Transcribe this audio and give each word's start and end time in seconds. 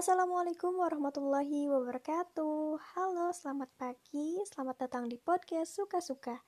Assalamualaikum 0.00 0.80
warahmatullahi 0.80 1.68
wabarakatuh. 1.68 2.80
Halo, 2.96 3.36
selamat 3.36 3.68
pagi, 3.76 4.40
selamat 4.48 4.88
datang 4.88 5.12
di 5.12 5.20
podcast 5.20 5.76
Suka-Suka 5.76 6.40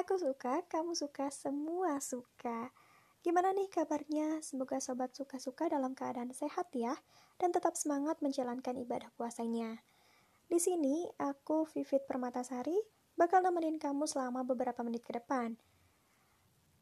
Aku 0.00 0.16
suka, 0.16 0.64
kamu 0.64 0.96
suka, 0.96 1.28
semua 1.28 2.00
suka. 2.00 2.72
Gimana 3.20 3.52
nih 3.52 3.68
kabarnya? 3.68 4.40
Semoga 4.40 4.80
sobat 4.80 5.12
suka-suka 5.12 5.68
dalam 5.68 5.92
keadaan 5.92 6.32
sehat 6.32 6.72
ya 6.72 6.96
Dan 7.36 7.52
tetap 7.52 7.76
semangat 7.76 8.16
menjalankan 8.24 8.80
ibadah 8.80 9.12
puasanya. 9.20 9.84
Di 10.48 10.56
sini, 10.56 11.04
aku 11.20 11.68
Vivit 11.68 12.08
Permatasari 12.08 12.80
Bakal 13.12 13.44
nemenin 13.44 13.76
kamu 13.76 14.08
selama 14.08 14.40
beberapa 14.40 14.80
menit 14.80 15.04
ke 15.04 15.12
depan. 15.12 15.60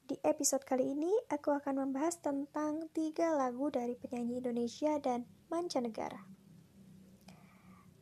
Di 0.04 0.20
episode 0.20 0.62
kali 0.68 0.92
ini, 0.92 1.08
aku 1.32 1.48
akan 1.48 1.88
membahas 1.88 2.20
tentang 2.20 2.92
tiga 2.92 3.32
lagu 3.34 3.72
dari 3.72 3.96
penyanyi 3.96 4.44
Indonesia 4.44 5.00
dan 5.00 5.24
mancanegara. 5.54 6.18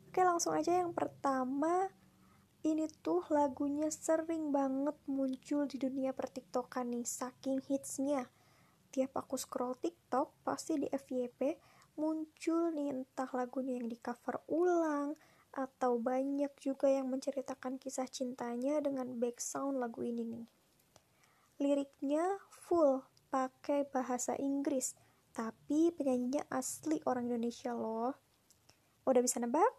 Oke, 0.09 0.21
langsung 0.25 0.57
aja 0.57 0.81
yang 0.81 0.97
pertama. 0.97 1.93
Ini 2.65 2.89
tuh 3.05 3.27
lagunya 3.29 3.93
sering 3.93 4.55
banget 4.55 4.97
muncul 5.05 5.69
di 5.69 5.77
dunia 5.77 6.17
pertiktokan 6.17 6.95
nih, 6.97 7.05
saking 7.05 7.61
hitsnya. 7.69 8.31
Tiap 8.93 9.13
aku 9.19 9.37
scroll 9.37 9.77
TikTok, 9.77 10.33
pasti 10.47 10.81
di 10.81 10.89
FYP 10.89 11.61
muncul 12.01 12.73
nih 12.73 12.93
entah 12.93 13.29
lagunya 13.37 13.77
yang 13.77 13.89
di 13.89 13.99
cover 14.01 14.41
ulang, 14.49 15.17
atau 15.53 16.01
banyak 16.01 16.53
juga 16.57 16.89
yang 16.89 17.13
menceritakan 17.13 17.77
kisah 17.77 18.09
cintanya 18.09 18.81
dengan 18.81 19.21
background 19.21 19.77
lagu 19.77 20.01
ini 20.01 20.25
nih. 20.25 20.47
Liriknya 21.61 22.41
full 22.49 23.05
pakai 23.29 23.89
bahasa 23.89 24.37
Inggris, 24.41 24.97
tapi 25.33 25.91
penyanyinya 25.97 26.45
asli 26.53 27.01
orang 27.09 27.33
Indonesia 27.33 27.73
loh. 27.73 28.13
Udah 29.09 29.25
bisa 29.25 29.41
nebak? 29.41 29.73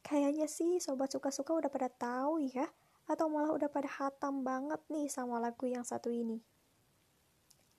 Kayaknya 0.08 0.52
sih 0.52 0.84
sobat 0.84 1.16
suka-suka 1.16 1.56
udah 1.56 1.72
pada 1.72 1.88
tahu 1.88 2.44
ya, 2.44 2.68
atau 3.08 3.31
malah 3.31 3.56
udah 3.56 3.72
pada 3.72 3.88
hatam 3.88 4.44
banget 4.44 4.84
nih 4.92 5.08
sama 5.08 5.40
lagu 5.40 5.66
yang 5.68 5.88
satu 5.88 6.12
ini. 6.12 6.44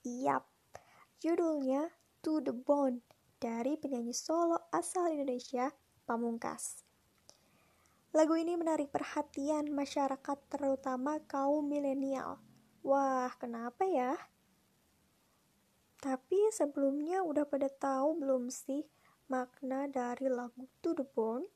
Yap, 0.03 0.43
judulnya 1.21 1.93
To 2.25 2.41
The 2.41 2.51
Bone 2.51 3.05
dari 3.37 3.77
penyanyi 3.77 4.15
solo 4.15 4.67
asal 4.73 5.13
Indonesia, 5.13 5.71
Pamungkas. 6.03 6.83
Lagu 8.13 8.37
ini 8.37 8.53
menarik 8.53 8.93
perhatian 8.93 9.73
masyarakat 9.73 10.37
terutama 10.45 11.17
kaum 11.25 11.65
milenial. 11.65 12.37
Wah, 12.85 13.33
kenapa 13.41 13.87
ya? 13.89 14.13
Tapi 16.03 16.51
sebelumnya 16.51 17.23
udah 17.23 17.47
pada 17.47 17.71
tahu 17.71 18.19
belum 18.19 18.51
sih 18.51 18.83
makna 19.31 19.87
dari 19.87 20.27
lagu 20.27 20.67
To 20.83 20.91
The 20.91 21.07
Bone? 21.07 21.47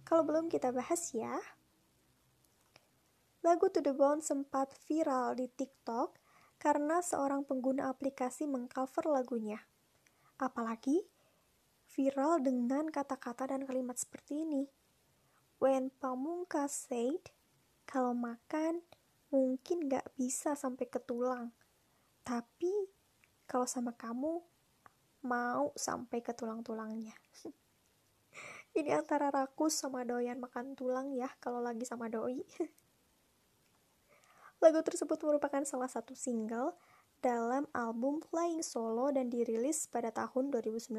Kalau 0.00 0.24
belum 0.24 0.48
kita 0.48 0.72
bahas 0.72 1.12
ya. 1.12 1.36
Lagu 3.44 3.68
To 3.68 3.84
The 3.84 3.92
Bone 3.92 4.24
sempat 4.24 4.72
viral 4.88 5.36
di 5.36 5.44
TikTok 5.44 6.16
karena 6.56 7.04
seorang 7.04 7.44
pengguna 7.44 7.92
aplikasi 7.92 8.48
mengcover 8.48 9.12
lagunya. 9.12 9.60
Apalagi 10.40 11.04
viral 11.92 12.40
dengan 12.40 12.88
kata-kata 12.88 13.52
dan 13.52 13.68
kalimat 13.68 14.00
seperti 14.00 14.40
ini. 14.40 14.64
When 15.60 15.92
Pamungkas 16.00 16.88
said, 16.88 17.28
kalau 17.84 18.16
makan 18.16 18.80
mungkin 19.28 19.84
gak 19.84 20.16
bisa 20.16 20.56
sampai 20.56 20.88
ke 20.88 20.96
tulang. 20.96 21.52
Tapi 22.26 22.74
kalau 23.46 23.70
sama 23.70 23.94
kamu 23.94 24.42
mau 25.22 25.70
sampai 25.78 26.18
ke 26.26 26.34
tulang-tulangnya. 26.34 27.14
Ini 28.76 28.98
antara 28.98 29.30
rakus 29.30 29.78
sama 29.78 30.02
doyan 30.02 30.42
makan 30.42 30.74
tulang 30.74 31.14
ya 31.14 31.30
kalau 31.38 31.62
lagi 31.62 31.86
sama 31.86 32.10
doi. 32.10 32.42
Lagu 34.62 34.82
tersebut 34.82 35.22
merupakan 35.22 35.62
salah 35.62 35.86
satu 35.86 36.18
single 36.18 36.74
dalam 37.22 37.70
album 37.70 38.18
Flying 38.18 38.66
Solo 38.66 39.14
dan 39.14 39.30
dirilis 39.30 39.86
pada 39.86 40.10
tahun 40.10 40.50
2019. 40.50 40.98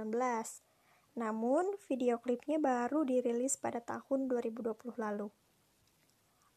Namun, 1.18 1.74
video 1.90 2.22
klipnya 2.22 2.62
baru 2.62 3.02
dirilis 3.02 3.58
pada 3.58 3.82
tahun 3.82 4.30
2020 4.30 4.96
lalu. 5.02 5.34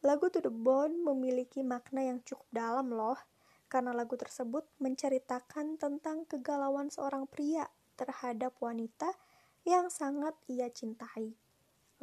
Lagu 0.05 0.28
To 0.28 0.41
The 0.45 0.53
Bone 0.53 1.00
memiliki 1.00 1.65
makna 1.65 2.05
yang 2.05 2.21
cukup 2.25 2.49
dalam 2.53 2.93
loh, 2.93 3.16
karena 3.71 3.95
lagu 3.95 4.19
tersebut 4.19 4.67
menceritakan 4.83 5.79
tentang 5.79 6.27
kegalauan 6.27 6.91
seorang 6.91 7.31
pria 7.31 7.71
terhadap 7.95 8.59
wanita 8.59 9.15
yang 9.63 9.87
sangat 9.87 10.35
ia 10.51 10.67
cintai. 10.67 11.39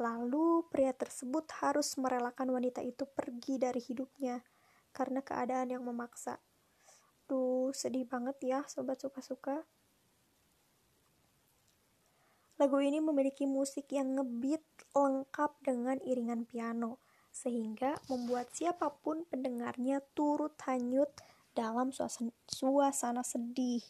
Lalu, 0.00 0.64
pria 0.72 0.96
tersebut 0.96 1.44
harus 1.60 2.00
merelakan 2.00 2.56
wanita 2.56 2.80
itu 2.80 3.04
pergi 3.04 3.60
dari 3.60 3.84
hidupnya 3.84 4.40
karena 4.96 5.20
keadaan 5.20 5.74
yang 5.76 5.84
memaksa. 5.84 6.40
Duh, 7.28 7.74
sedih 7.76 8.08
banget 8.08 8.40
ya, 8.40 8.64
sobat 8.64 8.96
suka-suka. 9.04 9.68
Lagu 12.56 12.78
ini 12.80 12.98
memiliki 12.98 13.44
musik 13.44 13.92
yang 13.92 14.16
ngebeat 14.16 14.64
lengkap 14.96 15.52
dengan 15.62 16.00
iringan 16.02 16.42
piano, 16.48 16.98
sehingga 17.30 17.94
membuat 18.10 18.50
siapa 18.50 18.90
pun 19.02 19.22
pendengarnya 19.28 20.02
turut 20.16 20.58
hanyut 20.66 21.10
dalam 21.58 21.90
suasana, 21.90 22.30
suasana 22.46 23.26
sedih. 23.26 23.82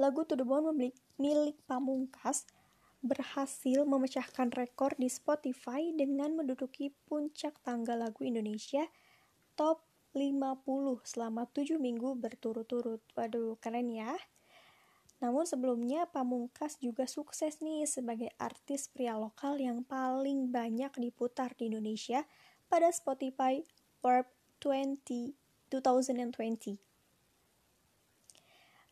Lagu 0.00 0.24
To 0.24 0.32
The 0.32 0.48
Bone 0.48 0.72
milik 1.20 1.60
Pamungkas 1.68 2.48
berhasil 3.04 3.84
memecahkan 3.84 4.48
rekor 4.56 4.96
di 4.96 5.12
Spotify 5.12 5.92
dengan 5.92 6.40
menduduki 6.40 6.96
puncak 7.04 7.60
tangga 7.60 8.00
lagu 8.00 8.24
Indonesia 8.24 8.88
top 9.60 9.84
50 10.16 11.04
selama 11.04 11.44
7 11.52 11.76
minggu 11.76 12.16
berturut-turut. 12.16 13.04
Waduh, 13.12 13.60
keren 13.60 13.92
ya. 13.92 14.16
Namun 15.20 15.44
sebelumnya 15.44 16.08
Pamungkas 16.08 16.80
juga 16.80 17.04
sukses 17.04 17.60
nih 17.60 17.84
sebagai 17.84 18.32
artis 18.40 18.88
pria 18.88 19.20
lokal 19.20 19.60
yang 19.60 19.84
paling 19.84 20.48
banyak 20.48 20.96
diputar 20.96 21.52
di 21.60 21.68
Indonesia 21.68 22.24
pada 22.72 22.88
Spotify 22.88 23.60
Warp 24.00 24.39
20 24.60 25.32
2020. 25.72 26.76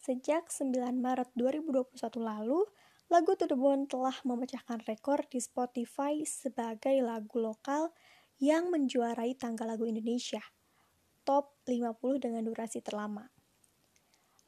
Sejak 0.01 0.49
9 0.49 0.73
Maret 0.97 1.29
2021 1.37 1.93
lalu, 2.25 2.65
lagu 3.13 3.37
To 3.37 3.45
The 3.45 3.59
Bone 3.59 3.85
telah 3.85 4.17
memecahkan 4.25 4.89
rekor 4.89 5.29
di 5.29 5.37
Spotify 5.45 6.25
sebagai 6.25 6.97
lagu 7.05 7.37
lokal 7.37 7.93
yang 8.41 8.73
menjuarai 8.73 9.37
tangga 9.37 9.69
lagu 9.69 9.85
Indonesia, 9.85 10.41
top 11.29 11.53
50 11.69 12.25
dengan 12.25 12.49
durasi 12.49 12.81
terlama. 12.81 13.29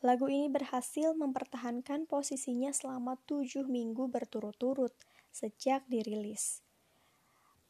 Lagu 0.00 0.32
ini 0.32 0.48
berhasil 0.48 1.12
mempertahankan 1.12 2.08
posisinya 2.08 2.72
selama 2.72 3.20
tujuh 3.28 3.68
minggu 3.68 4.08
berturut-turut 4.08 4.96
sejak 5.28 5.84
dirilis. 5.92 6.64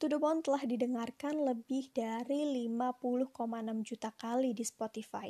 To 0.01 0.09
telah 0.09 0.65
didengarkan 0.65 1.45
lebih 1.45 1.93
dari 1.93 2.49
50,6 2.73 3.37
juta 3.85 4.09
kali 4.17 4.57
di 4.57 4.65
Spotify. 4.65 5.29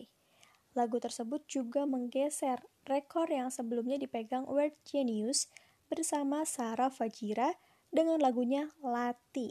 Lagu 0.79 1.03
tersebut 1.03 1.43
juga 1.51 1.83
menggeser 1.91 2.63
rekor 2.87 3.27
yang 3.27 3.51
sebelumnya 3.51 3.99
dipegang 3.99 4.47
Word 4.47 4.79
Genius 4.87 5.51
bersama 5.91 6.47
Sarah 6.47 6.87
Fajira 6.87 7.51
dengan 7.91 8.23
lagunya 8.23 8.71
Lati 8.79 9.51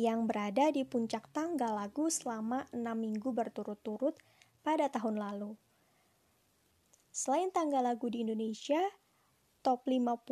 yang 0.00 0.24
berada 0.24 0.72
di 0.72 0.88
puncak 0.88 1.28
tangga 1.36 1.68
lagu 1.68 2.08
selama 2.08 2.64
enam 2.72 2.96
minggu 2.96 3.28
berturut-turut 3.36 4.16
pada 4.64 4.88
tahun 4.88 5.20
lalu. 5.20 5.52
Selain 7.12 7.52
tangga 7.52 7.84
lagu 7.84 8.08
di 8.08 8.24
Indonesia, 8.24 8.80
top 9.60 9.84
50 9.84 10.24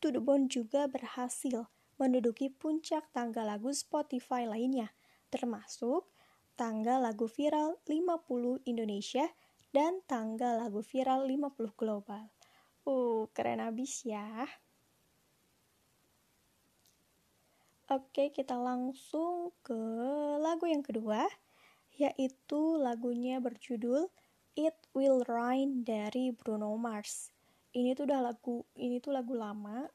To 0.00 0.08
The 0.08 0.22
Bone 0.24 0.48
juga 0.48 0.88
berhasil 0.88 1.68
menduduki 1.98 2.48
puncak 2.48 3.10
tangga 3.10 3.42
lagu 3.42 3.74
Spotify 3.74 4.46
lainnya, 4.46 4.94
termasuk 5.28 6.06
tangga 6.54 6.98
lagu 6.98 7.26
viral 7.26 7.78
50 7.86 8.62
Indonesia 8.66 9.26
dan 9.74 10.00
tangga 10.06 10.56
lagu 10.56 10.80
viral 10.80 11.26
50 11.26 11.74
global. 11.74 12.30
Uh, 12.88 13.28
keren 13.36 13.60
abis 13.60 14.06
ya. 14.08 14.46
Oke, 17.88 18.32
kita 18.32 18.56
langsung 18.56 19.52
ke 19.64 19.78
lagu 20.40 20.68
yang 20.68 20.84
kedua, 20.84 21.24
yaitu 21.96 22.76
lagunya 22.76 23.40
berjudul 23.40 24.12
It 24.58 24.76
Will 24.92 25.24
Rain 25.24 25.88
dari 25.88 26.34
Bruno 26.34 26.76
Mars. 26.76 27.32
Ini 27.72 27.96
tuh 27.96 28.10
udah 28.12 28.20
lagu 28.28 28.66
ini 28.76 29.00
tuh 29.00 29.16
lagu 29.16 29.32
lama 29.32 29.88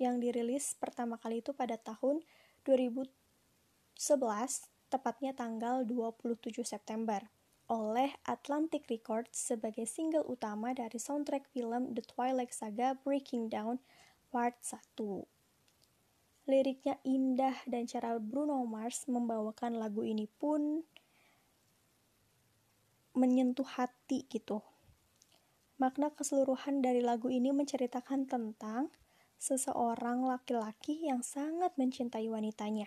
yang 0.00 0.16
dirilis 0.18 0.72
pertama 0.80 1.20
kali 1.20 1.44
itu 1.44 1.52
pada 1.52 1.76
tahun 1.76 2.24
2011, 2.64 3.12
tepatnya 4.88 5.36
tanggal 5.36 5.84
27 5.84 6.64
September. 6.64 7.28
oleh 7.70 8.10
Atlantic 8.26 8.90
Records 8.90 9.54
sebagai 9.54 9.86
single 9.86 10.26
utama 10.26 10.74
dari 10.74 10.98
soundtrack 10.98 11.46
film 11.54 11.94
The 11.94 12.02
Twilight 12.02 12.50
Saga 12.50 12.98
Breaking 12.98 13.46
Down 13.46 13.78
Part 14.34 14.58
1. 14.66 15.22
Liriknya 16.50 16.98
indah 17.06 17.54
dan 17.70 17.86
cara 17.86 18.18
Bruno 18.18 18.58
Mars 18.66 19.06
membawakan 19.06 19.78
lagu 19.78 20.02
ini 20.02 20.26
pun 20.26 20.82
menyentuh 23.14 23.66
hati 23.78 24.26
gitu. 24.26 24.66
Makna 25.78 26.10
keseluruhan 26.10 26.82
dari 26.82 27.06
lagu 27.06 27.30
ini 27.30 27.54
menceritakan 27.54 28.26
tentang 28.26 28.90
seseorang 29.40 30.28
laki-laki 30.28 31.08
yang 31.08 31.24
sangat 31.24 31.72
mencintai 31.80 32.28
wanitanya. 32.28 32.86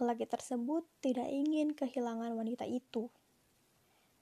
Lelaki 0.00 0.24
tersebut 0.24 0.88
tidak 1.04 1.28
ingin 1.28 1.76
kehilangan 1.76 2.32
wanita 2.32 2.64
itu. 2.64 3.12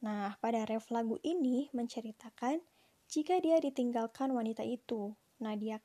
Nah, 0.02 0.34
pada 0.42 0.66
ref 0.66 0.90
lagu 0.90 1.22
ini 1.22 1.70
menceritakan 1.70 2.58
jika 3.06 3.38
dia 3.38 3.62
ditinggalkan 3.62 4.34
wanita 4.34 4.66
itu, 4.66 5.14
nah 5.38 5.54
dia 5.54 5.78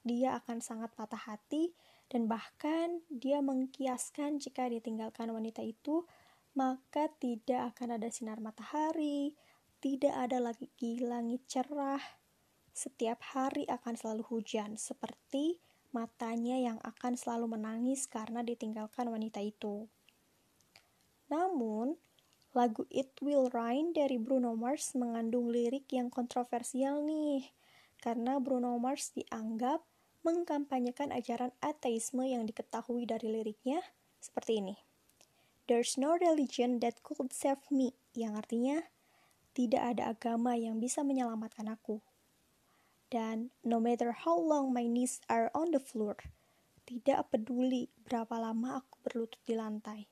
dia 0.00 0.40
akan 0.40 0.64
sangat 0.64 0.96
patah 0.96 1.20
hati 1.28 1.76
dan 2.08 2.24
bahkan 2.24 3.04
dia 3.12 3.44
mengkiaskan 3.44 4.40
jika 4.40 4.66
ditinggalkan 4.72 5.28
wanita 5.28 5.60
itu 5.60 6.08
maka 6.56 7.06
tidak 7.22 7.76
akan 7.76 8.00
ada 8.00 8.08
sinar 8.10 8.42
matahari, 8.42 9.38
tidak 9.78 10.14
ada 10.18 10.42
lagi 10.42 10.98
langit 10.98 11.46
cerah, 11.46 12.02
setiap 12.80 13.20
hari 13.36 13.68
akan 13.68 13.92
selalu 13.92 14.24
hujan, 14.32 14.80
seperti 14.80 15.60
matanya 15.92 16.56
yang 16.56 16.78
akan 16.80 17.12
selalu 17.12 17.60
menangis 17.60 18.08
karena 18.08 18.40
ditinggalkan 18.40 19.04
wanita 19.12 19.44
itu. 19.44 19.84
Namun, 21.28 22.00
lagu 22.56 22.88
It 22.88 23.12
Will 23.20 23.52
Rain 23.52 23.92
dari 23.92 24.16
Bruno 24.16 24.56
Mars 24.56 24.96
mengandung 24.96 25.52
lirik 25.52 25.92
yang 25.92 26.08
kontroversial 26.08 27.04
nih, 27.04 27.52
karena 28.00 28.40
Bruno 28.40 28.80
Mars 28.80 29.12
dianggap 29.12 29.84
mengkampanyekan 30.24 31.12
ajaran 31.12 31.52
ateisme 31.60 32.24
yang 32.24 32.48
diketahui 32.48 33.04
dari 33.04 33.28
liriknya 33.28 33.84
seperti 34.24 34.64
ini. 34.64 34.76
There's 35.68 36.00
no 36.00 36.16
religion 36.16 36.80
that 36.80 37.04
could 37.04 37.30
save 37.30 37.60
me, 37.68 37.92
yang 38.16 38.40
artinya 38.40 38.88
tidak 39.52 39.94
ada 39.94 40.16
agama 40.16 40.56
yang 40.56 40.80
bisa 40.80 41.04
menyelamatkan 41.04 41.68
aku. 41.68 42.00
Dan 43.10 43.50
no 43.66 43.82
matter 43.82 44.14
how 44.14 44.38
long 44.38 44.70
my 44.70 44.86
knees 44.86 45.18
are 45.26 45.50
on 45.50 45.74
the 45.74 45.82
floor, 45.82 46.14
tidak 46.86 47.26
peduli 47.34 47.90
berapa 48.06 48.38
lama 48.38 48.78
aku 48.78 49.02
berlutut 49.02 49.42
di 49.42 49.58
lantai. 49.58 50.06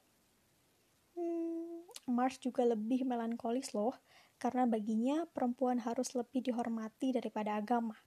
Hmm, 1.15 1.87
Mars 2.11 2.43
juga 2.43 2.67
lebih 2.67 3.07
melankolis 3.07 3.71
loh, 3.71 3.95
karena 4.43 4.67
baginya 4.67 5.27
perempuan 5.31 5.83
harus 5.83 6.15
lebih 6.15 6.43
dihormati 6.43 7.15
daripada 7.15 7.59
agama. 7.59 7.99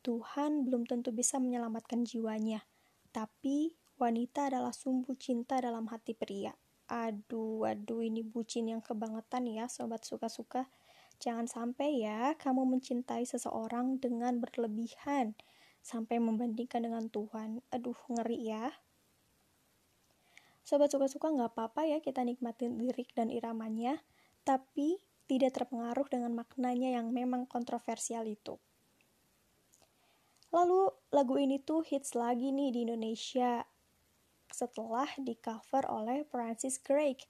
Tuhan 0.00 0.64
belum 0.64 0.88
tentu 0.88 1.12
bisa 1.12 1.36
menyelamatkan 1.36 2.04
jiwanya, 2.08 2.64
tapi 3.12 3.76
wanita 4.00 4.48
adalah 4.48 4.72
sumbu 4.72 5.12
cinta 5.16 5.60
dalam 5.60 5.88
hati 5.92 6.16
pria. 6.16 6.56
Aduh, 6.88 7.68
aduh 7.68 8.00
ini 8.00 8.24
bucin 8.24 8.72
yang 8.72 8.80
kebangetan 8.80 9.44
ya, 9.44 9.68
sobat 9.68 10.08
suka-suka. 10.08 10.64
Jangan 11.18 11.50
sampai 11.50 12.02
ya 12.02 12.38
kamu 12.38 12.62
mencintai 12.78 13.26
seseorang 13.26 13.98
dengan 13.98 14.38
berlebihan 14.38 15.34
sampai 15.82 16.22
membandingkan 16.22 16.86
dengan 16.86 17.10
Tuhan. 17.10 17.62
Aduh, 17.74 17.98
ngeri 18.06 18.38
ya. 18.46 18.70
Sobat 20.62 20.92
suka-suka 20.92 21.32
nggak 21.32 21.56
apa-apa 21.56 21.88
ya 21.88 21.98
kita 22.04 22.20
nikmatin 22.22 22.76
lirik 22.76 23.10
dan 23.16 23.32
iramanya, 23.32 24.04
tapi 24.44 25.00
tidak 25.24 25.56
terpengaruh 25.56 26.08
dengan 26.12 26.36
maknanya 26.36 26.92
yang 27.00 27.08
memang 27.08 27.48
kontroversial 27.48 28.28
itu. 28.28 28.60
Lalu 30.48 30.88
lagu 31.12 31.36
ini 31.36 31.60
tuh 31.60 31.84
hits 31.84 32.16
lagi 32.16 32.52
nih 32.52 32.72
di 32.72 32.80
Indonesia 32.88 33.64
setelah 34.48 35.08
di 35.20 35.36
cover 35.36 35.84
oleh 35.92 36.24
Francis 36.24 36.80
Craig 36.80 37.20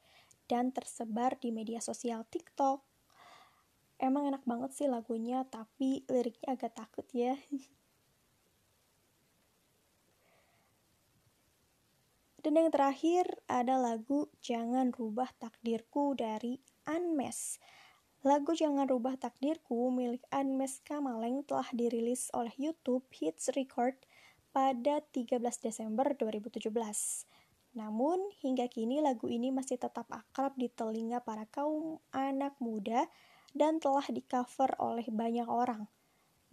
dan 0.47 0.71
tersebar 0.71 1.35
di 1.39 1.51
media 1.51 1.83
sosial 1.83 2.23
TikTok, 2.31 2.88
emang 3.99 4.31
enak 4.31 4.47
banget 4.47 4.73
sih 4.75 4.89
lagunya 4.91 5.45
tapi 5.47 6.05
liriknya 6.07 6.55
agak 6.55 6.75
takut 6.79 7.07
ya 7.11 7.35
dan 12.43 12.55
yang 12.55 12.71
terakhir 12.71 13.27
ada 13.51 13.77
lagu 13.77 14.31
Jangan 14.41 14.93
Rubah 14.95 15.35
Takdirku 15.37 16.15
dari 16.15 16.63
Unmes 16.87 17.59
Lagu 18.27 18.51
Jangan 18.51 18.91
Rubah 18.91 19.15
Takdirku 19.15 19.95
milik 19.95 20.27
Unmes 20.35 20.83
Kamaleng 20.83 21.47
telah 21.47 21.71
dirilis 21.71 22.35
oleh 22.35 22.51
YouTube 22.59 23.07
Hits 23.15 23.47
Record 23.55 23.95
pada 24.51 25.07
13 25.15 25.39
Desember 25.63 26.19
2017. 26.19 26.67
Namun, 27.79 28.19
hingga 28.43 28.67
kini 28.67 28.99
lagu 28.99 29.31
ini 29.31 29.55
masih 29.55 29.79
tetap 29.79 30.11
akrab 30.11 30.59
di 30.59 30.67
telinga 30.67 31.23
para 31.23 31.47
kaum 31.47 32.03
anak 32.11 32.59
muda 32.59 33.07
dan 33.59 33.83
telah 33.83 34.07
di-cover 34.07 34.79
oleh 34.79 35.11
banyak 35.11 35.51
orang, 35.51 35.91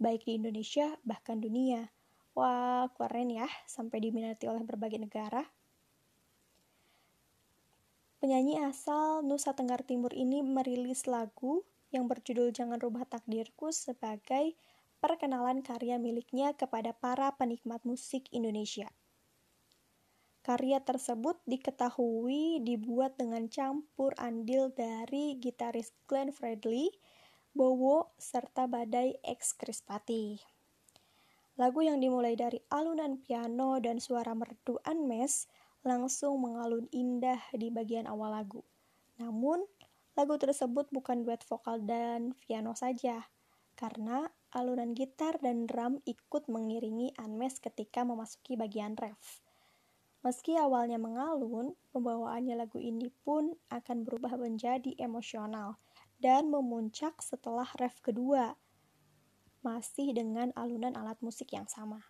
baik 0.02 0.26
di 0.26 0.42
Indonesia 0.42 0.98
bahkan 1.06 1.38
dunia. 1.38 1.86
Wah, 2.34 2.90
keren 2.98 3.30
ya, 3.30 3.46
sampai 3.64 4.02
diminati 4.02 4.50
oleh 4.50 4.66
berbagai 4.66 4.98
negara. 4.98 5.46
Penyanyi 8.18 8.58
asal 8.66 9.22
Nusa 9.22 9.54
Tenggara 9.54 9.86
Timur 9.86 10.10
ini 10.10 10.42
merilis 10.42 11.06
lagu 11.06 11.62
yang 11.94 12.10
berjudul 12.10 12.50
Jangan 12.50 12.82
Rubah 12.82 13.06
Takdirku 13.06 13.70
sebagai 13.70 14.58
perkenalan 14.98 15.62
karya 15.62 15.96
miliknya 16.02 16.52
kepada 16.58 16.90
para 16.90 17.30
penikmat 17.38 17.86
musik 17.86 18.26
Indonesia. 18.34 18.90
Karya 20.46 20.78
tersebut 20.78 21.42
diketahui 21.50 22.62
dibuat 22.62 23.18
dengan 23.18 23.50
campur 23.50 24.14
andil 24.14 24.70
dari 24.70 25.34
gitaris 25.42 25.90
Glenn 26.06 26.30
Fredly, 26.30 26.86
Bowo, 27.50 28.14
serta 28.14 28.70
Badai 28.70 29.18
X 29.26 29.58
Krispati. 29.58 30.38
Lagu 31.58 31.82
yang 31.82 31.98
dimulai 31.98 32.38
dari 32.38 32.62
alunan 32.70 33.18
piano 33.18 33.82
dan 33.82 33.98
suara 33.98 34.38
merdu 34.38 34.78
Anmes 34.86 35.50
langsung 35.82 36.38
mengalun 36.38 36.86
indah 36.94 37.42
di 37.50 37.74
bagian 37.74 38.06
awal 38.06 38.30
lagu. 38.30 38.62
Namun, 39.18 39.66
lagu 40.14 40.38
tersebut 40.38 40.86
bukan 40.94 41.26
duet 41.26 41.42
vokal 41.42 41.82
dan 41.82 42.38
piano 42.46 42.70
saja, 42.78 43.26
karena 43.74 44.30
alunan 44.54 44.94
gitar 44.94 45.42
dan 45.42 45.66
drum 45.66 45.98
ikut 46.06 46.46
mengiringi 46.46 47.18
Anmes 47.18 47.58
ketika 47.58 48.06
memasuki 48.06 48.54
bagian 48.54 48.94
ref. 48.94 49.45
Meski 50.26 50.58
awalnya 50.58 50.98
mengalun, 50.98 51.78
pembawaannya 51.94 52.58
lagu 52.58 52.82
ini 52.82 53.14
pun 53.22 53.54
akan 53.70 54.02
berubah 54.02 54.34
menjadi 54.34 54.90
emosional 54.98 55.78
dan 56.18 56.50
memuncak 56.50 57.22
setelah 57.22 57.70
ref 57.78 58.02
kedua, 58.02 58.58
masih 59.62 60.10
dengan 60.10 60.50
alunan 60.58 60.98
alat 60.98 61.14
musik 61.22 61.54
yang 61.54 61.70
sama. 61.70 62.02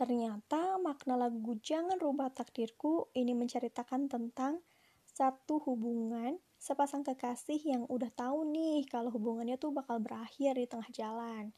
Ternyata 0.00 0.80
makna 0.80 1.20
lagu 1.20 1.60
Jangan 1.60 2.00
Rubah 2.00 2.32
Takdirku 2.32 3.12
ini 3.12 3.36
menceritakan 3.36 4.08
tentang 4.08 4.64
satu 5.04 5.60
hubungan 5.68 6.40
sepasang 6.56 7.04
kekasih 7.04 7.60
yang 7.68 7.84
udah 7.84 8.08
tahu 8.16 8.48
nih 8.48 8.88
kalau 8.88 9.12
hubungannya 9.12 9.60
tuh 9.60 9.76
bakal 9.76 10.00
berakhir 10.00 10.56
di 10.56 10.64
tengah 10.64 10.88
jalan. 10.88 11.52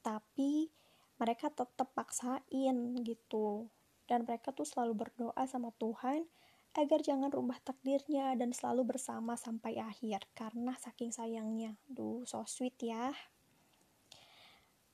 Tapi 0.00 0.72
mereka 1.20 1.52
tetap 1.52 1.92
paksain 1.92 2.96
gitu 3.04 3.68
dan 4.06 4.26
mereka 4.26 4.54
tuh 4.54 4.66
selalu 4.66 5.06
berdoa 5.06 5.44
sama 5.46 5.70
Tuhan 5.78 6.26
agar 6.76 7.00
jangan 7.00 7.32
rubah 7.32 7.56
takdirnya 7.64 8.36
dan 8.36 8.52
selalu 8.52 8.96
bersama 8.96 9.34
sampai 9.34 9.80
akhir 9.80 10.28
karena 10.36 10.76
saking 10.76 11.10
sayangnya. 11.10 11.74
Duh, 11.88 12.22
so 12.28 12.44
sweet 12.44 12.76
ya. 12.80 13.16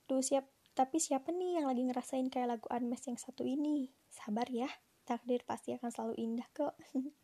Duh, 0.07 0.23
siap. 0.23 0.47
Tapi 0.73 0.97
siapa 0.97 1.37
nih 1.37 1.61
yang 1.61 1.69
lagi 1.69 1.85
ngerasain 1.85 2.33
kayak 2.33 2.57
lagu 2.57 2.67
Unmes 2.73 3.05
yang 3.05 3.21
satu 3.21 3.45
ini? 3.45 3.93
Sabar 4.09 4.49
ya, 4.49 4.73
takdir 5.05 5.45
pasti 5.45 5.77
akan 5.77 5.91
selalu 5.93 6.15
indah 6.17 6.49
kok. 6.57 6.73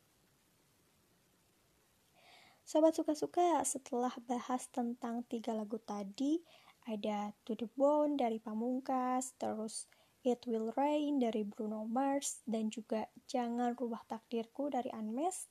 Sobat 2.69 2.93
suka-suka, 2.93 3.65
setelah 3.65 4.13
bahas 4.29 4.69
tentang 4.69 5.25
tiga 5.25 5.57
lagu 5.57 5.81
tadi, 5.81 6.45
ada 6.85 7.33
To 7.49 7.57
The 7.57 7.65
Bone 7.73 8.21
dari 8.21 8.37
Pamungkas, 8.37 9.33
terus 9.41 9.89
It 10.27 10.45
Will 10.51 10.75
Rain 10.75 11.23
dari 11.23 11.47
Bruno 11.47 11.87
Mars 11.87 12.43
dan 12.49 12.71
juga 12.73 13.07
Jangan 13.29 13.77
Rubah 13.79 14.03
Takdirku 14.09 14.73
dari 14.73 14.91
Unmes 14.91 15.47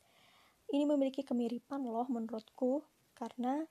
ini 0.73 0.83
memiliki 0.83 1.23
kemiripan 1.23 1.87
loh 1.87 2.07
menurutku 2.11 2.83
karena 3.15 3.63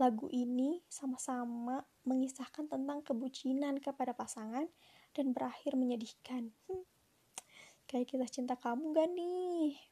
lagu 0.00 0.26
ini 0.32 0.80
sama-sama 0.88 1.84
mengisahkan 2.08 2.66
tentang 2.66 3.04
kebucinan 3.04 3.78
kepada 3.78 4.16
pasangan 4.16 4.64
dan 5.12 5.36
berakhir 5.36 5.76
menyedihkan. 5.76 6.50
Hmm, 6.66 6.84
kayak 7.84 8.08
kita 8.08 8.26
cinta 8.26 8.56
kamu 8.56 8.96
gak 8.96 9.08
nih? 9.12 9.89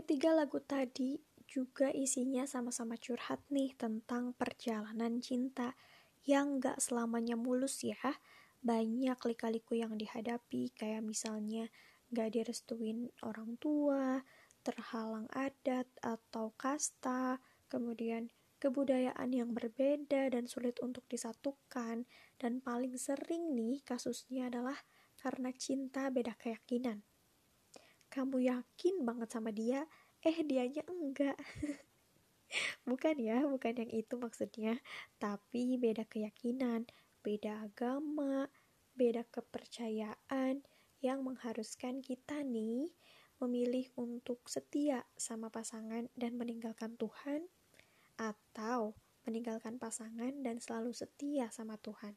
Ketiga 0.00 0.32
lagu 0.32 0.56
tadi 0.64 1.20
juga 1.44 1.92
isinya 1.92 2.48
sama-sama 2.48 2.96
curhat 2.96 3.44
nih 3.52 3.76
tentang 3.76 4.32
perjalanan 4.32 5.20
cinta 5.20 5.76
yang 6.24 6.56
gak 6.56 6.80
selamanya 6.80 7.36
mulus 7.36 7.84
ya. 7.84 8.16
Banyak 8.64 9.20
lika-liku 9.20 9.76
yang 9.76 10.00
dihadapi 10.00 10.72
kayak 10.72 11.04
misalnya 11.04 11.68
gak 12.16 12.32
direstuin 12.32 13.12
orang 13.20 13.60
tua, 13.60 14.24
terhalang 14.64 15.28
adat 15.36 15.84
atau 16.00 16.56
kasta, 16.56 17.36
kemudian 17.68 18.32
kebudayaan 18.56 19.36
yang 19.36 19.52
berbeda 19.52 20.32
dan 20.32 20.48
sulit 20.48 20.80
untuk 20.80 21.04
disatukan, 21.12 22.08
dan 22.40 22.64
paling 22.64 22.96
sering 22.96 23.52
nih 23.52 23.84
kasusnya 23.84 24.48
adalah 24.48 24.80
karena 25.20 25.52
cinta 25.52 26.08
beda 26.08 26.32
keyakinan. 26.40 27.04
Kamu 28.10 28.42
yakin 28.42 29.06
banget 29.06 29.30
sama 29.30 29.54
dia, 29.54 29.86
eh 30.20 30.44
dianya 30.44 30.84
enggak 30.84 31.38
bukan 32.88 33.16
ya 33.16 33.46
bukan 33.48 33.72
yang 33.72 33.92
itu 33.94 34.20
maksudnya 34.20 34.76
tapi 35.16 35.80
beda 35.80 36.04
keyakinan 36.04 36.84
beda 37.24 37.64
agama 37.64 38.50
beda 38.98 39.24
kepercayaan 39.32 40.60
yang 41.00 41.24
mengharuskan 41.24 42.04
kita 42.04 42.44
nih 42.44 42.92
memilih 43.40 43.88
untuk 43.96 44.44
setia 44.44 45.08
sama 45.16 45.48
pasangan 45.48 46.12
dan 46.12 46.36
meninggalkan 46.36 47.00
Tuhan 47.00 47.48
atau 48.20 48.92
meninggalkan 49.24 49.80
pasangan 49.80 50.44
dan 50.44 50.60
selalu 50.60 50.92
setia 50.92 51.48
sama 51.48 51.80
Tuhan. 51.80 52.12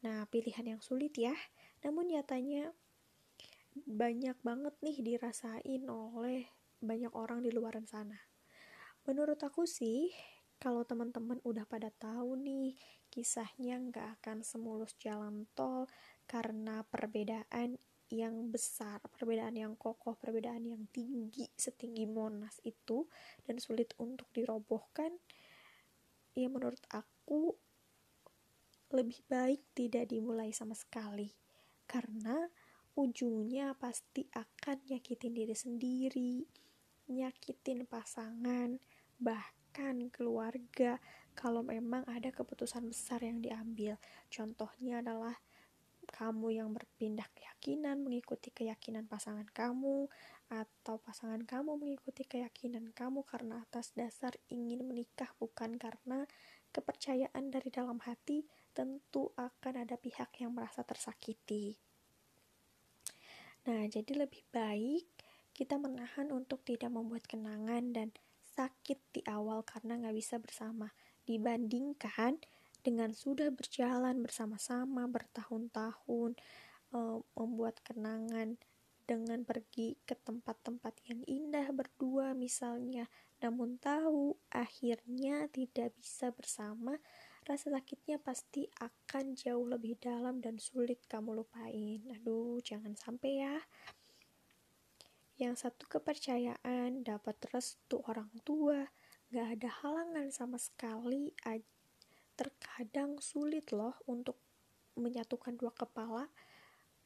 Nah, 0.00 0.24
pilihan 0.32 0.64
yang 0.64 0.80
sulit 0.80 1.12
ya. 1.20 1.36
Namun 1.84 2.08
nyatanya 2.16 2.72
banyak 3.74 4.36
banget 4.44 4.74
nih 4.84 4.96
dirasain 5.00 5.84
oleh 5.88 6.48
banyak 6.78 7.12
orang 7.14 7.42
di 7.42 7.50
luar 7.50 7.78
sana. 7.84 8.18
Menurut 9.08 9.40
aku 9.40 9.64
sih, 9.64 10.12
kalau 10.60 10.84
teman-teman 10.84 11.40
udah 11.46 11.64
pada 11.64 11.88
tahu 11.88 12.36
nih, 12.38 12.76
kisahnya 13.08 13.80
nggak 13.80 14.20
akan 14.20 14.44
semulus 14.44 14.92
jalan 15.00 15.48
tol 15.56 15.88
karena 16.28 16.84
perbedaan 16.84 17.80
yang 18.08 18.48
besar, 18.48 19.04
perbedaan 19.12 19.56
yang 19.56 19.76
kokoh, 19.76 20.16
perbedaan 20.16 20.64
yang 20.64 20.88
tinggi, 20.88 21.48
setinggi 21.52 22.08
Monas 22.08 22.56
itu, 22.64 23.04
dan 23.44 23.60
sulit 23.60 23.92
untuk 24.00 24.28
dirobohkan, 24.32 25.12
ya 26.32 26.48
menurut 26.48 26.80
aku 26.88 27.52
lebih 28.88 29.20
baik 29.28 29.60
tidak 29.76 30.08
dimulai 30.08 30.48
sama 30.56 30.72
sekali. 30.72 31.28
Karena 31.84 32.48
ujungnya 32.98 33.78
pasti 33.78 34.26
akan 34.34 34.82
nyakitin 34.90 35.30
diri 35.30 35.54
sendiri, 35.54 36.42
nyakitin 37.06 37.86
pasangan, 37.86 38.74
bahkan 39.22 40.10
keluarga 40.10 40.98
kalau 41.38 41.62
memang 41.62 42.02
ada 42.10 42.34
keputusan 42.34 42.90
besar 42.90 43.22
yang 43.22 43.38
diambil. 43.38 44.02
Contohnya 44.26 44.98
adalah 44.98 45.38
kamu 46.10 46.58
yang 46.58 46.74
berpindah 46.74 47.30
keyakinan 47.36 48.02
mengikuti 48.02 48.50
keyakinan 48.50 49.06
pasangan 49.06 49.46
kamu 49.46 50.10
atau 50.48 50.96
pasangan 50.98 51.44
kamu 51.44 51.76
mengikuti 51.76 52.24
keyakinan 52.24 52.90
kamu 52.96 53.22
karena 53.28 53.62
atas 53.62 53.92
dasar 53.92 54.34
ingin 54.48 54.82
menikah 54.82 55.28
bukan 55.36 55.76
karena 55.76 56.24
kepercayaan 56.72 57.52
dari 57.52 57.68
dalam 57.68 58.00
hati 58.02 58.48
tentu 58.72 59.30
akan 59.36 59.84
ada 59.86 60.00
pihak 60.00 60.32
yang 60.40 60.56
merasa 60.56 60.80
tersakiti. 60.82 61.87
Nah, 63.68 63.84
jadi 63.84 64.24
lebih 64.24 64.48
baik 64.48 65.04
kita 65.52 65.76
menahan 65.76 66.32
untuk 66.32 66.64
tidak 66.64 66.88
membuat 66.88 67.28
kenangan 67.28 67.92
dan 67.92 68.08
sakit 68.56 68.96
di 69.12 69.20
awal 69.28 69.60
karena 69.60 70.00
nggak 70.00 70.16
bisa 70.16 70.40
bersama. 70.40 70.88
Dibandingkan 71.28 72.40
dengan 72.80 73.12
sudah 73.12 73.52
berjalan 73.52 74.24
bersama-sama 74.24 75.04
bertahun-tahun 75.12 76.40
uh, 76.96 77.20
membuat 77.36 77.84
kenangan 77.84 78.56
dengan 79.04 79.44
pergi 79.44 80.00
ke 80.04 80.16
tempat-tempat 80.16 81.00
yang 81.08 81.20
indah 81.24 81.68
berdua 81.72 82.36
misalnya 82.36 83.08
namun 83.40 83.80
tahu 83.80 84.36
akhirnya 84.52 85.48
tidak 85.48 85.96
bisa 85.96 86.28
bersama 86.28 87.00
rasa 87.48 87.72
sakitnya 87.72 88.20
pasti 88.20 88.68
akan 88.76 89.32
jauh 89.32 89.64
lebih 89.64 89.96
dalam 89.96 90.44
dan 90.44 90.60
sulit 90.60 91.00
kamu 91.08 91.40
lupain 91.40 92.04
aduh 92.12 92.60
jangan 92.60 92.92
sampai 92.92 93.40
ya 93.40 93.56
yang 95.38 95.54
satu 95.54 95.86
kepercayaan, 95.86 97.06
dapat 97.06 97.38
restu 97.54 98.02
orang 98.10 98.26
tua, 98.42 98.90
gak 99.30 99.46
ada 99.54 99.70
halangan 99.70 100.34
sama 100.34 100.58
sekali. 100.58 101.30
Terkadang 102.34 103.22
sulit 103.22 103.70
loh 103.70 103.94
untuk 104.10 104.34
menyatukan 104.98 105.54
dua 105.54 105.70
kepala, 105.70 106.26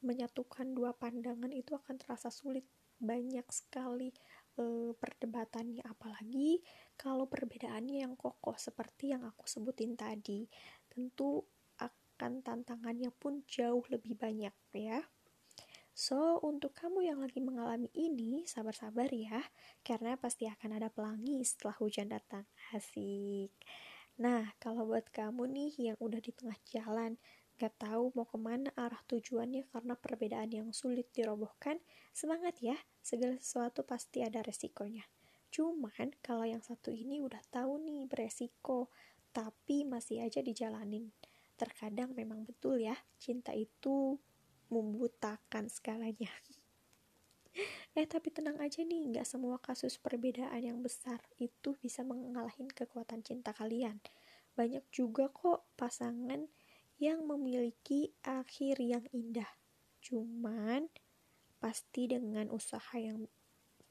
menyatukan 0.01 0.73
dua 0.73 0.97
pandangan 0.97 1.53
itu 1.53 1.77
akan 1.77 2.01
terasa 2.01 2.33
sulit. 2.33 2.65
Banyak 2.97 3.45
sekali 3.53 4.09
e, 4.57 4.93
perdebatannya, 4.97 5.83
apalagi 5.85 6.61
kalau 6.97 7.25
perbedaannya 7.25 8.05
yang 8.05 8.13
kokoh 8.13 8.57
seperti 8.57 9.13
yang 9.13 9.25
aku 9.25 9.45
sebutin 9.45 9.97
tadi. 9.97 10.45
Tentu 10.89 11.43
akan 11.77 12.45
tantangannya 12.45 13.09
pun 13.13 13.43
jauh 13.49 13.83
lebih 13.89 14.15
banyak 14.17 14.53
ya. 14.73 15.01
So, 15.93 16.41
untuk 16.41 16.73
kamu 16.73 17.05
yang 17.05 17.19
lagi 17.21 17.37
mengalami 17.37 17.85
ini, 17.93 18.49
sabar-sabar 18.49 19.13
ya, 19.13 19.45
karena 19.85 20.17
pasti 20.17 20.49
akan 20.49 20.81
ada 20.81 20.89
pelangi 20.89 21.45
setelah 21.45 21.77
hujan 21.77 22.09
datang. 22.09 22.49
Asik. 22.73 23.53
Nah, 24.17 24.57
kalau 24.57 24.89
buat 24.89 25.09
kamu 25.13 25.49
nih 25.53 25.93
yang 25.93 25.97
udah 26.01 26.17
di 26.17 26.33
tengah 26.33 26.57
jalan, 26.65 27.21
gak 27.63 27.79
tahu 27.79 28.11
mau 28.11 28.27
ke 28.27 28.35
mana 28.35 28.75
arah 28.75 28.99
tujuannya 29.07 29.71
karena 29.71 29.95
perbedaan 29.95 30.51
yang 30.51 30.69
sulit 30.75 31.07
dirobohkan, 31.15 31.79
semangat 32.11 32.59
ya, 32.59 32.75
segala 32.99 33.39
sesuatu 33.39 33.87
pasti 33.87 34.19
ada 34.19 34.43
resikonya. 34.43 35.07
Cuman, 35.47 36.11
kalau 36.19 36.43
yang 36.43 36.59
satu 36.59 36.91
ini 36.91 37.23
udah 37.23 37.39
tahu 37.47 37.79
nih 37.79 38.03
beresiko, 38.11 38.91
tapi 39.31 39.87
masih 39.87 40.27
aja 40.27 40.43
dijalanin. 40.43 41.15
Terkadang 41.55 42.11
memang 42.11 42.43
betul 42.43 42.83
ya, 42.83 42.99
cinta 43.15 43.55
itu 43.55 44.19
membutakan 44.67 45.71
segalanya. 45.71 46.35
eh 47.95 48.03
tapi 48.03 48.27
tenang 48.27 48.59
aja 48.59 48.83
nih, 48.83 49.07
nggak 49.07 49.23
semua 49.23 49.55
kasus 49.63 49.95
perbedaan 50.03 50.59
yang 50.59 50.83
besar 50.83 51.23
itu 51.39 51.79
bisa 51.79 52.03
mengalahin 52.03 52.67
kekuatan 52.67 53.23
cinta 53.23 53.55
kalian. 53.55 54.03
Banyak 54.59 54.83
juga 54.91 55.31
kok 55.31 55.63
pasangan 55.79 56.43
yang 57.03 57.27
memiliki 57.27 58.15
akhir 58.23 58.79
yang 58.79 59.03
indah. 59.11 59.51
Cuman 59.99 60.87
pasti 61.59 62.07
dengan 62.07 62.47
usaha 62.47 62.95
yang 62.95 63.27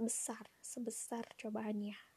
besar, 0.01 0.49
sebesar 0.65 1.29
cobaannya. 1.37 2.13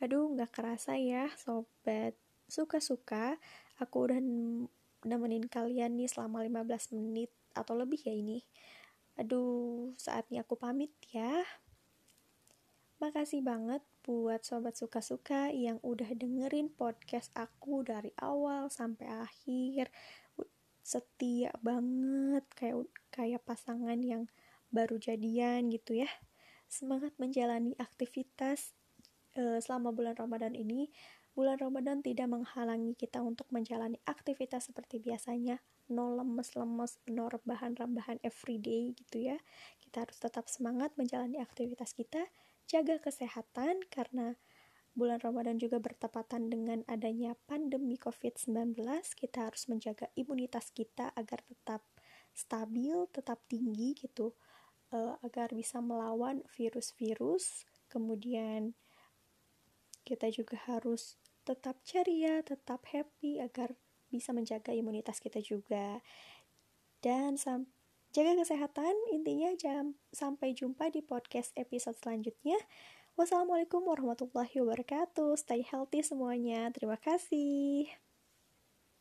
Aduh, 0.00 0.32
nggak 0.32 0.56
kerasa 0.56 0.96
ya, 0.96 1.28
sobat. 1.36 2.16
Suka-suka, 2.48 3.36
aku 3.76 4.08
udah 4.08 4.20
nemenin 5.04 5.44
kalian 5.44 6.00
nih 6.00 6.08
selama 6.08 6.40
15 6.40 6.88
menit 6.96 7.28
atau 7.52 7.76
lebih 7.76 8.00
ya 8.00 8.16
ini. 8.16 8.40
Aduh, 9.20 9.92
saatnya 10.00 10.40
aku 10.40 10.56
pamit 10.56 10.88
ya. 11.12 11.44
Makasih 12.96 13.44
banget 13.44 13.84
buat 14.00 14.42
sobat 14.42 14.76
suka-suka 14.76 15.52
yang 15.52 15.76
udah 15.84 16.08
dengerin 16.16 16.72
podcast 16.72 17.28
aku 17.36 17.84
dari 17.84 18.10
awal 18.20 18.72
sampai 18.72 19.06
akhir. 19.08 19.92
Setia 20.80 21.52
banget 21.60 22.44
kayak 22.56 22.88
kayak 23.12 23.42
pasangan 23.44 24.00
yang 24.00 24.26
baru 24.72 24.96
jadian 24.96 25.68
gitu 25.68 26.00
ya. 26.02 26.10
Semangat 26.70 27.12
menjalani 27.20 27.76
aktivitas 27.76 28.72
uh, 29.36 29.60
selama 29.60 29.92
bulan 29.92 30.16
Ramadan 30.16 30.56
ini 30.56 30.88
Bulan 31.30 31.62
Ramadan 31.62 32.02
tidak 32.02 32.26
menghalangi 32.26 32.98
kita 32.98 33.22
untuk 33.22 33.46
menjalani 33.54 34.02
aktivitas 34.02 34.66
seperti 34.66 34.98
biasanya, 34.98 35.62
no 35.86 36.10
lemes-lemes, 36.18 36.98
no 37.06 37.30
rebahan-rebahan 37.30 38.18
everyday 38.26 38.90
gitu 38.98 39.30
ya. 39.30 39.38
Kita 39.78 40.02
harus 40.02 40.18
tetap 40.18 40.50
semangat 40.50 40.90
menjalani 40.98 41.38
aktivitas 41.38 41.94
kita, 41.94 42.26
jaga 42.70 43.02
kesehatan 43.02 43.82
karena 43.90 44.38
bulan 44.94 45.18
Ramadan 45.18 45.58
juga 45.58 45.82
bertepatan 45.82 46.46
dengan 46.46 46.86
adanya 46.86 47.34
pandemi 47.50 47.98
COVID-19. 47.98 48.78
Kita 49.18 49.50
harus 49.50 49.66
menjaga 49.66 50.06
imunitas 50.14 50.70
kita 50.70 51.10
agar 51.18 51.42
tetap 51.42 51.82
stabil, 52.30 52.94
tetap 53.10 53.42
tinggi 53.50 53.98
gitu, 53.98 54.38
uh, 54.94 55.18
agar 55.26 55.50
bisa 55.50 55.82
melawan 55.82 56.46
virus-virus. 56.54 57.66
Kemudian 57.90 58.78
kita 60.06 60.30
juga 60.30 60.54
harus 60.70 61.18
tetap 61.42 61.82
ceria, 61.82 62.46
tetap 62.46 62.86
happy 62.94 63.42
agar 63.42 63.74
bisa 64.14 64.30
menjaga 64.30 64.70
imunitas 64.70 65.18
kita 65.18 65.42
juga. 65.42 65.98
Dan 67.02 67.34
sam 67.34 67.66
Jaga 68.10 68.42
kesehatan, 68.42 68.94
intinya 69.14 69.54
jam, 69.54 69.94
sampai 70.10 70.50
jumpa 70.50 70.90
di 70.90 70.98
podcast 70.98 71.54
episode 71.54 71.94
selanjutnya. 71.94 72.58
Wassalamualaikum 73.14 73.86
warahmatullahi 73.86 74.50
wabarakatuh. 74.58 75.38
Stay 75.38 75.62
healthy 75.62 76.02
semuanya. 76.02 76.74
Terima 76.74 76.98
kasih. 76.98 77.86